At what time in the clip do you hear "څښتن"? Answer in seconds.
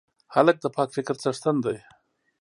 1.21-1.55